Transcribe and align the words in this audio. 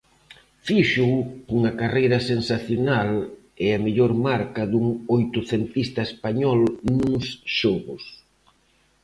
Fíxoo 0.65 1.17
cunha 1.47 1.71
carreira 1.81 2.19
sensacional 2.31 3.11
e 3.65 3.67
a 3.77 3.79
mellor 3.85 4.11
marca 4.27 4.63
dun 4.71 4.85
oitocentista 5.15 6.01
español 6.09 6.59
nuns 6.95 7.25
Xogos. 7.57 8.03